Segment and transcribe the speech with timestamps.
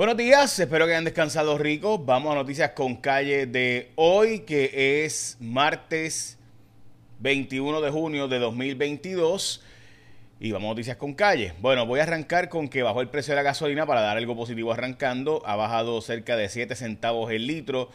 [0.00, 2.06] Buenos días, espero que hayan descansado ricos.
[2.06, 6.38] Vamos a noticias con calle de hoy, que es martes
[7.18, 9.62] 21 de junio de 2022.
[10.40, 11.52] Y vamos a noticias con calle.
[11.60, 14.34] Bueno, voy a arrancar con que bajó el precio de la gasolina para dar algo
[14.34, 15.42] positivo arrancando.
[15.44, 17.90] Ha bajado cerca de 7 centavos el litro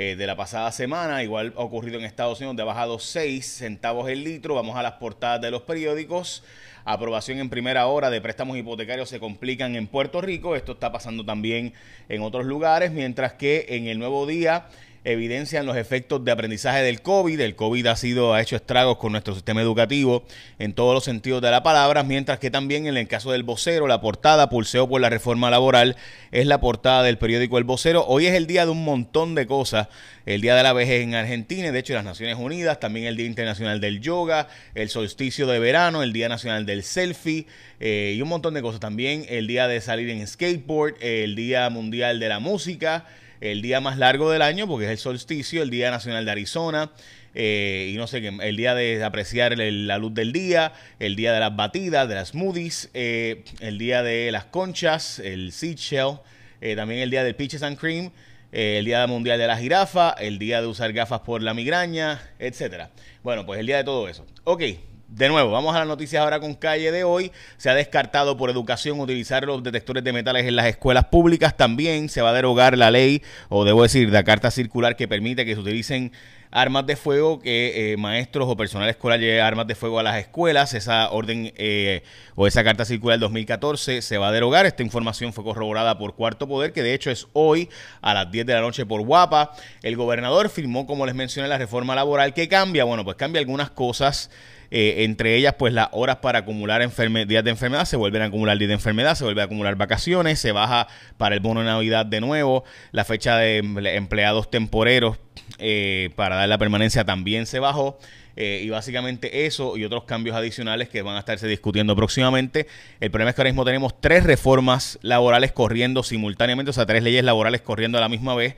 [0.00, 1.24] eh, de la pasada semana.
[1.24, 4.54] Igual ha ocurrido en Estados Unidos, donde ha bajado 6 centavos el litro.
[4.54, 6.44] Vamos a las portadas de los periódicos.
[6.84, 10.54] Aprobación en primera hora de préstamos hipotecarios se complican en Puerto Rico.
[10.54, 11.74] Esto está pasando también
[12.08, 14.68] en otros lugares, mientras que en el nuevo día
[15.12, 17.40] evidencian los efectos de aprendizaje del COVID.
[17.40, 20.24] El COVID ha sido ha hecho estragos con nuestro sistema educativo
[20.58, 23.86] en todos los sentidos de la palabra, mientras que también en el caso del vocero,
[23.86, 25.96] la portada pulseo por la reforma laboral
[26.30, 28.04] es la portada del periódico El Vocero.
[28.06, 29.88] Hoy es el día de un montón de cosas.
[30.26, 33.16] El día de la vejez en Argentina, de hecho en las Naciones Unidas, también el
[33.16, 37.46] Día Internacional del Yoga, el solsticio de verano, el Día Nacional del Selfie
[37.80, 38.78] eh, y un montón de cosas.
[38.78, 43.06] También el día de salir en skateboard, el Día Mundial de la Música
[43.40, 46.90] el día más largo del año, porque es el solsticio, el Día Nacional de Arizona,
[47.34, 51.32] eh, y no sé qué, el día de apreciar la luz del día, el día
[51.32, 56.18] de las batidas, de las smoothies, eh, el día de las conchas, el seed shell,
[56.60, 58.10] eh, también el día del peaches and cream,
[58.50, 62.90] el día mundial de la jirafa, el día de usar gafas por la migraña, etcétera.
[63.22, 64.26] Bueno, pues el día de todo eso.
[64.44, 64.62] Ok,
[65.08, 67.32] de nuevo, vamos a las noticias ahora con calle de hoy.
[67.56, 71.56] Se ha descartado por educación utilizar los detectores de metales en las escuelas públicas.
[71.56, 75.46] También se va a derogar la ley, o debo decir, la carta circular que permite
[75.46, 76.12] que se utilicen
[76.50, 80.18] armas de fuego, que eh, maestros o personal escolar lleven armas de fuego a las
[80.18, 80.74] escuelas.
[80.74, 82.02] Esa orden eh,
[82.34, 84.66] o esa carta circular 2014 se va a derogar.
[84.66, 87.68] Esta información fue corroborada por Cuarto Poder, que de hecho es hoy
[88.00, 89.52] a las 10 de la noche por Guapa.
[89.82, 92.34] El gobernador firmó, como les mencioné, la reforma laboral.
[92.34, 92.84] que cambia?
[92.84, 94.30] Bueno, pues cambia algunas cosas.
[94.70, 98.58] Eh, entre ellas, pues las horas para acumular días de enfermedad, se vuelven a acumular
[98.58, 102.04] días de enfermedad, se vuelve a acumular vacaciones, se baja para el bono de Navidad
[102.04, 105.18] de nuevo, la fecha de empleados temporeros
[105.58, 107.98] eh, para dar la permanencia también se bajó.
[108.40, 112.68] Eh, y básicamente eso y otros cambios adicionales que van a estarse discutiendo próximamente.
[113.00, 117.02] El problema es que ahora mismo tenemos tres reformas laborales corriendo simultáneamente, o sea, tres
[117.02, 118.54] leyes laborales corriendo a la misma vez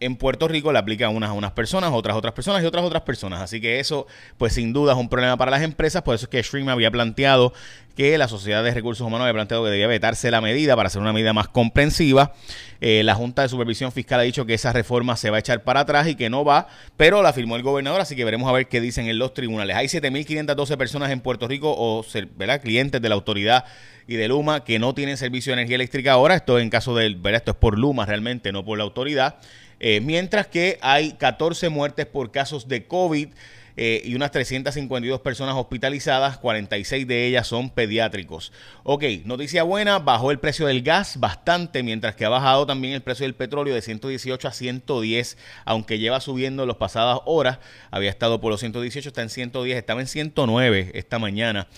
[0.00, 2.84] en Puerto Rico le aplica unas a unas personas, otras a otras personas y otras
[2.84, 3.40] a otras personas.
[3.40, 6.02] Así que eso, pues sin duda es un problema para las empresas.
[6.02, 7.52] Por eso es que Stream había planteado
[7.96, 11.02] que la Sociedad de Recursos Humanos había planteado que debía vetarse la medida para hacer
[11.02, 12.32] una medida más comprensiva.
[12.80, 15.64] Eh, la Junta de Supervisión Fiscal ha dicho que esa reforma se va a echar
[15.64, 18.52] para atrás y que no va, pero la firmó el gobernador, así que veremos a
[18.52, 19.74] ver qué dicen en los tribunales.
[19.74, 22.60] Hay 7.512 personas en Puerto Rico o ¿verdad?
[22.62, 23.64] clientes de la autoridad
[24.06, 26.36] y de Luma que no tienen servicio de energía eléctrica ahora.
[26.36, 27.38] Esto en caso de, ¿verdad?
[27.38, 29.38] esto es por Luma realmente, no por la autoridad.
[29.80, 33.28] Eh, mientras que hay 14 muertes por casos de COVID.
[33.80, 38.52] Eh, y unas 352 personas hospitalizadas, 46 de ellas son pediátricos.
[38.82, 43.02] Ok, noticia buena, bajó el precio del gas bastante, mientras que ha bajado también el
[43.02, 47.60] precio del petróleo de 118 a 110, aunque lleva subiendo en las pasadas horas,
[47.92, 51.68] había estado por los 118, está en 110, estaba en 109 esta mañana.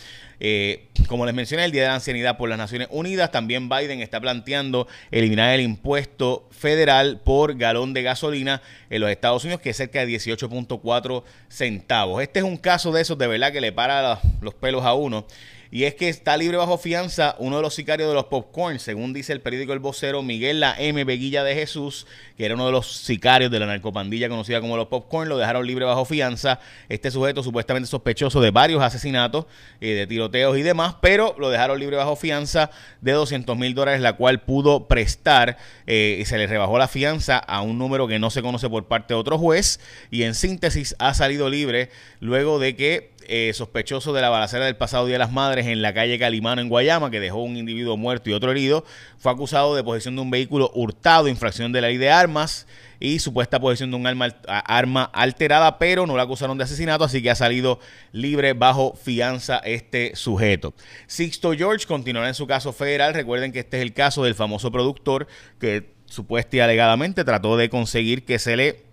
[0.43, 4.01] Eh, como les mencioné, el Día de la Ancianidad por las Naciones Unidas, también Biden
[4.01, 9.71] está planteando eliminar el impuesto federal por galón de gasolina en los Estados Unidos, que
[9.71, 11.90] es cerca de 18.4 centavos.
[12.21, 15.25] Este es un caso de esos de verdad que le para los pelos a uno.
[15.73, 19.13] Y es que está libre bajo fianza uno de los sicarios de los popcorn, según
[19.13, 21.05] dice el periódico El Vocero, Miguel La M.
[21.05, 24.89] Veguilla de Jesús, que era uno de los sicarios de la narcopandilla conocida como los
[24.89, 26.59] popcorn, lo dejaron libre bajo fianza.
[26.89, 29.47] Este sujeto supuestamente sospechoso de varios asesinatos,
[29.81, 34.01] eh, de tiroteos y demás, pero lo dejaron libre bajo fianza de 200 mil dólares,
[34.01, 35.57] la cual pudo prestar
[35.87, 38.87] eh, y se le rebajó la fianza a un número que no se conoce por
[38.87, 39.79] parte de otro juez
[40.11, 44.77] y en síntesis ha salido libre luego de que eh, sospechoso de la balacera del
[44.77, 47.97] pasado Día de las Madres en la calle Calimano en Guayama, que dejó un individuo
[47.97, 48.85] muerto y otro herido,
[49.19, 52.67] fue acusado de posesión de un vehículo hurtado, infracción de la ley de armas
[52.99, 57.23] y supuesta posesión de un arma, arma alterada, pero no lo acusaron de asesinato, así
[57.23, 57.79] que ha salido
[58.11, 60.75] libre bajo fianza este sujeto.
[61.07, 63.15] Sixto George continuará en su caso federal.
[63.15, 65.29] Recuerden que este es el caso del famoso productor
[65.61, 68.90] que supuestamente y alegadamente trató de conseguir que se le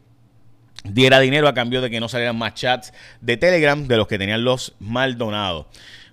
[0.90, 4.18] diera dinero a cambio de que no salieran más chats de Telegram de los que
[4.18, 5.68] tenían los Maldonados.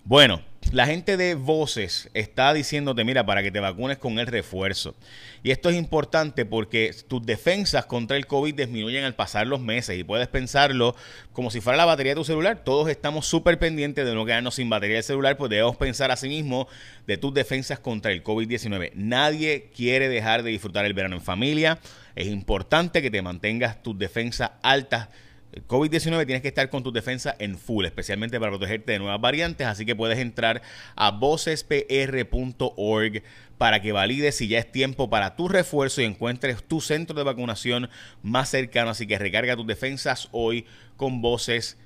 [0.04, 0.42] Bueno,
[0.72, 4.94] la gente de Voces está diciéndote, mira, para que te vacunes con el refuerzo.
[5.42, 9.98] Y esto es importante porque tus defensas contra el COVID disminuyen al pasar los meses
[9.98, 10.96] y puedes pensarlo
[11.32, 12.64] como si fuera la batería de tu celular.
[12.64, 16.16] Todos estamos súper pendientes de no quedarnos sin batería de celular, pues debemos pensar a
[16.16, 16.66] sí mismo
[17.06, 18.92] de tus defensas contra el COVID-19.
[18.94, 21.78] Nadie quiere dejar de disfrutar el verano en familia.
[22.14, 25.08] Es importante que te mantengas tus defensas altas
[25.54, 29.20] el COVID-19 tienes que estar con tu defensa en full, especialmente para protegerte de nuevas
[29.20, 30.62] variantes, así que puedes entrar
[30.96, 33.22] a vocespr.org
[33.56, 37.22] para que valides si ya es tiempo para tu refuerzo y encuentres tu centro de
[37.22, 37.88] vacunación
[38.20, 41.78] más cercano, así que recarga tus defensas hoy con vocespr.org.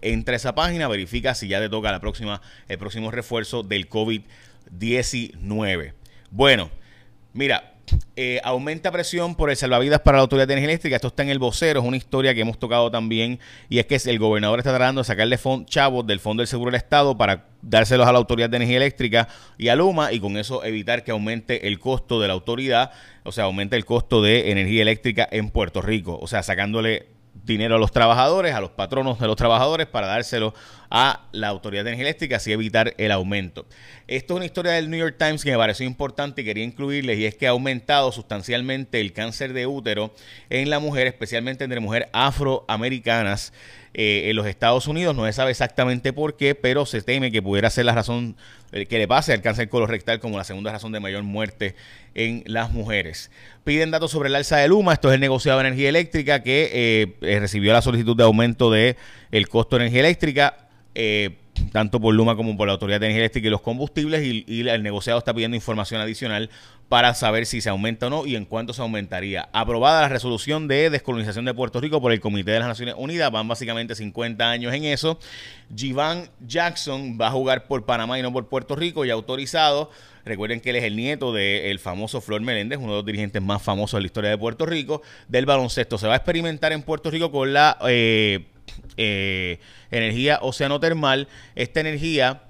[0.00, 3.90] Entra a esa página, verifica si ya te toca la próxima, el próximo refuerzo del
[3.90, 5.92] COVID-19.
[6.30, 6.70] Bueno,
[7.34, 7.71] mira,
[8.16, 10.96] eh, aumenta presión por el salvavidas para la Autoridad de Energía Eléctrica.
[10.96, 13.38] Esto está en el vocero, es una historia que hemos tocado también.
[13.68, 16.78] Y es que el gobernador está tratando de sacarle chavos del Fondo del Seguro del
[16.78, 20.64] Estado para dárselos a la Autoridad de Energía Eléctrica y a Luma y con eso
[20.64, 22.90] evitar que aumente el costo de la autoridad,
[23.24, 26.18] o sea, aumente el costo de energía eléctrica en Puerto Rico.
[26.20, 27.08] O sea, sacándole
[27.44, 30.54] dinero a los trabajadores, a los patronos de los trabajadores para dárselo
[30.94, 33.66] a la Autoridad de Energía Eléctrica, así evitar el aumento.
[34.06, 37.18] Esto es una historia del New York Times que me pareció importante y quería incluirles,
[37.18, 40.14] y es que ha aumentado sustancialmente el cáncer de útero
[40.50, 43.54] en la mujer, especialmente entre mujeres afroamericanas.
[43.94, 45.14] Eh, en los Estados Unidos.
[45.14, 48.36] No se sabe exactamente por qué, pero se teme que pudiera ser la razón
[48.72, 51.74] eh, que le pase al cáncer colorectal como la segunda razón de mayor muerte
[52.14, 53.30] en las mujeres.
[53.64, 54.94] Piden datos sobre el alza de Luma.
[54.94, 56.70] Esto es el negociado de energía eléctrica que
[57.20, 58.96] eh, recibió la solicitud de aumento de
[59.30, 60.56] el costo de energía eléctrica.
[61.72, 65.18] Tanto por Luma como por la Autoridad de Energía y los combustibles, y, el negociado
[65.18, 66.50] está pidiendo información adicional
[66.88, 69.48] para saber si se aumenta o no y en cuánto se aumentaría.
[69.52, 73.30] Aprobada la resolución de descolonización de Puerto Rico por el Comité de las Naciones Unidas,
[73.30, 75.18] van básicamente 50 años en eso.
[75.74, 79.90] Jivan Jackson va a jugar por Panamá y no por Puerto Rico y autorizado.
[80.24, 83.62] Recuerden que él es el nieto del famoso Flor Meléndez, uno de los dirigentes más
[83.62, 85.98] famosos de la historia de Puerto Rico, del baloncesto.
[85.98, 88.51] Se va a experimentar en Puerto Rico con la eh,
[88.96, 89.58] eh,
[89.90, 91.28] energía oceanotermal.
[91.54, 92.42] Esta energía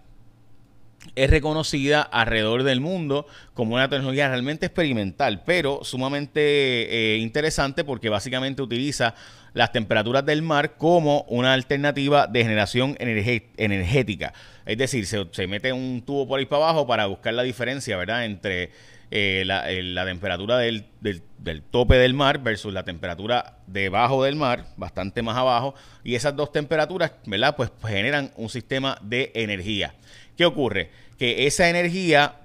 [1.15, 8.09] es reconocida alrededor del mundo como una tecnología realmente experimental, pero sumamente eh, interesante porque
[8.09, 9.15] básicamente utiliza
[9.53, 14.33] las temperaturas del mar como una alternativa de generación energética.
[14.65, 18.25] Es decir, se, mete un tubo por ahí para abajo para buscar la diferencia, ¿verdad?,
[18.25, 18.71] entre
[19.15, 25.21] eh, la, temperatura del, del, tope del mar versus la temperatura debajo del mar, bastante
[25.21, 29.95] más abajo, y esas dos temperaturas, ¿verdad?, pues generan un sistema de energía.
[30.35, 30.91] ¿Qué ocurre?
[31.19, 32.37] Que esa energía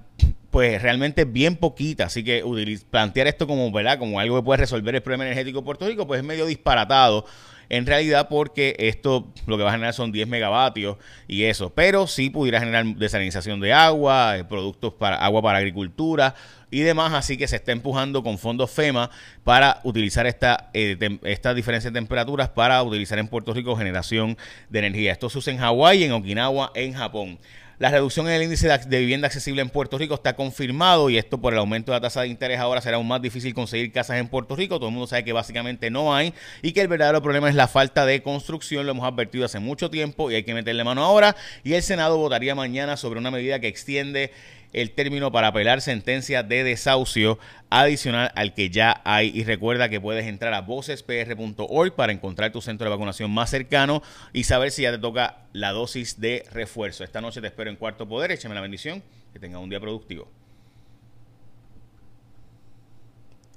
[0.57, 2.43] pues realmente es bien poquita, así que
[2.89, 3.99] plantear esto como, ¿verdad?
[3.99, 7.25] como algo que puede resolver el problema energético de Puerto Rico, pues es medio disparatado
[7.69, 12.07] en realidad porque esto lo que va a generar son 10 megavatios y eso, pero
[12.07, 16.33] sí pudiera generar desalinización de agua, eh, productos para agua para agricultura
[16.71, 19.11] y demás, así que se está empujando con fondos FEMA
[19.43, 24.35] para utilizar esta, eh, esta diferencia de temperaturas para utilizar en Puerto Rico generación
[24.69, 25.11] de energía.
[25.11, 27.37] Esto se usa en Hawái, en Okinawa, en Japón.
[27.79, 31.37] La reducción en el índice de vivienda accesible en Puerto Rico está confirmado y esto
[31.37, 34.17] por el aumento de la tasa de interés ahora será aún más difícil conseguir casas
[34.17, 34.79] en Puerto Rico.
[34.79, 36.33] Todo el mundo sabe que básicamente no hay
[36.63, 38.87] y que el verdadero problema es la falta de construcción.
[38.87, 41.35] Lo hemos advertido hace mucho tiempo y hay que meterle mano ahora.
[41.63, 44.31] Y el Senado votaría mañana sobre una medida que extiende
[44.73, 49.31] el término para apelar sentencia de desahucio adicional al que ya hay.
[49.33, 54.01] Y recuerda que puedes entrar a vocespr.org para encontrar tu centro de vacunación más cercano
[54.33, 57.03] y saber si ya te toca la dosis de refuerzo.
[57.03, 58.31] Esta noche te espero en Cuarto Poder.
[58.31, 59.01] Échame la bendición.
[59.33, 60.27] Que tenga un día productivo.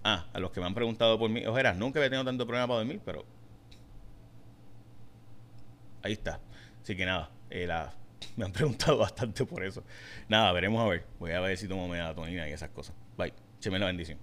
[0.02, 2.66] Ah, a los que me han preguntado por mí, ojeras, nunca había tenido tanto problema
[2.66, 3.24] para dormir, pero
[6.02, 6.40] ahí está.
[6.82, 7.92] Así que nada, eh, la
[8.36, 9.82] me han preguntado bastante por eso.
[10.28, 11.04] Nada, veremos a ver.
[11.18, 12.94] Voy a ver si tomo melatonina y esas cosas.
[13.16, 13.32] Bye.
[13.60, 14.18] Cheme la bendición.